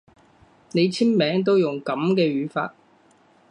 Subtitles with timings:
[0.71, 2.73] 你簽名都用噉嘅語法